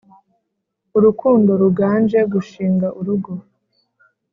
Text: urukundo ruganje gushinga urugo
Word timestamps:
urukundo 0.97 1.49
ruganje 1.61 2.19
gushinga 2.33 2.87
urugo 2.99 3.33